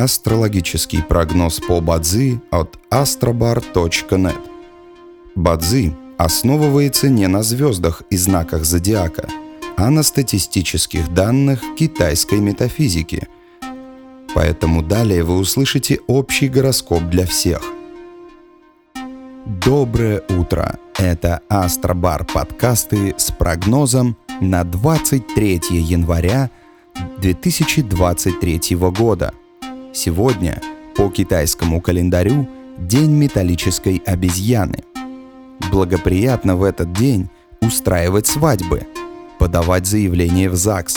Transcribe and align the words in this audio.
Астрологический 0.00 1.02
прогноз 1.02 1.60
по 1.60 1.82
Бадзи 1.82 2.40
от 2.50 2.78
astrobar.net. 2.90 4.40
Бадзи 5.34 5.94
основывается 6.16 7.10
не 7.10 7.26
на 7.28 7.42
звездах 7.42 8.02
и 8.08 8.16
знаках 8.16 8.64
зодиака, 8.64 9.28
а 9.76 9.90
на 9.90 10.02
статистических 10.02 11.12
данных 11.12 11.60
китайской 11.76 12.40
метафизики. 12.40 13.28
Поэтому 14.34 14.82
далее 14.82 15.22
вы 15.22 15.36
услышите 15.36 16.00
общий 16.06 16.48
гороскоп 16.48 17.02
для 17.10 17.26
всех. 17.26 17.60
Доброе 19.44 20.22
утро! 20.30 20.78
Это 20.96 21.42
Астробар 21.50 22.24
подкасты 22.24 23.14
с 23.18 23.30
прогнозом 23.30 24.16
на 24.40 24.64
23 24.64 25.60
января 25.68 26.50
2023 27.18 28.76
года. 28.76 29.34
Сегодня 29.92 30.62
по 30.94 31.08
китайскому 31.10 31.80
календарю 31.80 32.48
День 32.78 33.10
металлической 33.10 34.00
обезьяны. 34.06 34.84
Благоприятно 35.70 36.56
в 36.56 36.62
этот 36.62 36.92
день 36.92 37.28
устраивать 37.60 38.26
свадьбы, 38.26 38.86
подавать 39.38 39.86
заявление 39.86 40.48
в 40.48 40.54
ЗАГС, 40.54 40.96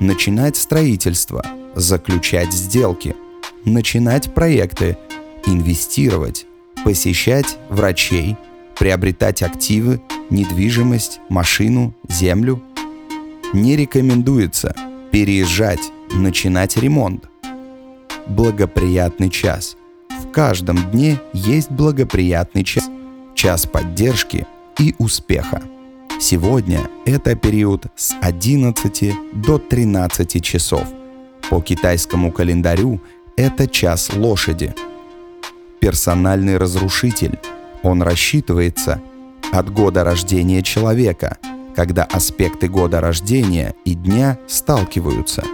начинать 0.00 0.56
строительство, 0.56 1.44
заключать 1.74 2.52
сделки, 2.52 3.14
начинать 3.64 4.32
проекты, 4.32 4.96
инвестировать, 5.44 6.46
посещать 6.84 7.58
врачей, 7.68 8.36
приобретать 8.78 9.42
активы, 9.42 10.00
недвижимость, 10.30 11.20
машину, 11.28 11.92
землю. 12.08 12.62
Не 13.52 13.76
рекомендуется 13.76 14.74
переезжать, 15.10 15.90
начинать 16.10 16.76
ремонт. 16.76 17.28
Благоприятный 18.28 19.30
час. 19.30 19.76
В 20.10 20.30
каждом 20.30 20.90
дне 20.90 21.20
есть 21.32 21.70
благоприятный 21.70 22.64
час. 22.64 22.88
Час 23.34 23.66
поддержки 23.66 24.46
и 24.78 24.94
успеха. 24.98 25.62
Сегодня 26.20 26.90
это 27.06 27.36
период 27.36 27.86
с 27.96 28.14
11 28.20 29.14
до 29.32 29.58
13 29.58 30.42
часов. 30.42 30.84
По 31.48 31.60
китайскому 31.60 32.32
календарю 32.32 33.00
это 33.36 33.66
час 33.66 34.10
лошади. 34.14 34.74
Персональный 35.80 36.56
разрушитель. 36.56 37.38
Он 37.82 38.02
рассчитывается 38.02 39.00
от 39.52 39.72
года 39.72 40.04
рождения 40.04 40.62
человека– 40.62 41.38
когда 41.78 42.02
аспекты 42.02 42.66
года 42.66 43.00
рождения 43.00 43.72
и 43.84 43.94
дня 43.94 44.36
сталкиваются. 44.48 45.44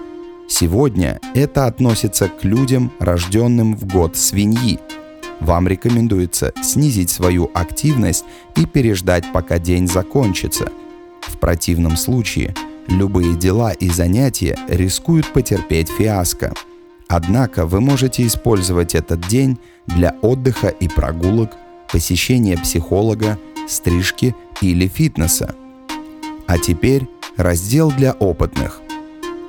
Сегодня 0.57 1.19
это 1.35 1.67
относится 1.67 2.29
к 2.29 2.45
людям, 2.45 2.93
рожденным 3.01 3.77
в 3.77 3.89
год 3.89 4.17
свиньи. 4.17 4.79
Вам 5.41 5.67
рекомендуется 5.67 6.53
снизить 6.63 7.11
свою 7.11 7.51
активность 7.55 8.25
и 8.55 8.65
переждать, 8.65 9.25
пока 9.33 9.59
день 9.59 9.89
закончится. 9.89 10.71
В 11.23 11.39
противном 11.39 11.97
случае 11.97 12.55
любые 12.87 13.35
дела 13.35 13.73
и 13.73 13.89
занятия 13.89 14.57
рискуют 14.69 15.27
потерпеть 15.33 15.89
фиаско. 15.89 16.55
Однако 17.09 17.67
вы 17.67 17.81
можете 17.81 18.25
использовать 18.25 18.95
этот 18.95 19.27
день 19.27 19.59
для 19.87 20.15
отдыха 20.23 20.69
и 20.69 20.87
прогулок, 20.87 21.51
посещения 21.91 22.57
психолога, 22.57 23.41
стрижки 23.67 24.37
или 24.61 24.87
фитнеса– 24.87 25.57
а 26.47 26.59
теперь 26.59 27.07
раздел 27.37 27.91
для 27.91 28.13
опытных. 28.13 28.81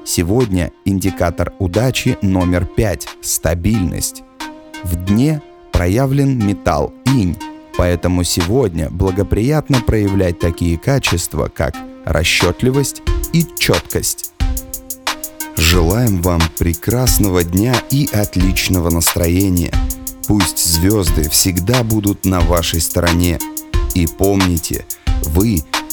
Сегодня 0.08 0.72
индикатор 0.86 1.52
удачи 1.58 2.16
номер 2.22 2.66
5– 2.66 3.08
стабильность. 3.22 4.22
В 4.84 4.95
дне 5.03 5.42
проявлен 5.72 6.38
металл 6.38 6.94
инь, 7.08 7.36
поэтому 7.75 8.23
сегодня 8.23 8.92
благоприятно 8.92 9.82
проявлять 9.82 10.39
такие 10.39 10.77
качества, 10.77 11.49
как 11.54 11.76
расчетливость 12.05 13.02
и 13.33 13.43
четкость. 13.58 14.33
Желаем 15.58 16.22
вам 16.22 16.42
прекрасного 16.60 17.43
дня 17.43 17.73
и 17.89 18.08
отличного 18.14 18.92
настроения. 18.92 19.73
Пусть 20.27 20.64
звезды 20.64 21.27
всегда 21.32 21.83
будут 21.83 22.26
на 22.26 22.42
вашей 22.42 22.80
стороне. 22.80 23.39
И 23.95 24.05
помните, 24.05 24.86
вы 25.23 25.64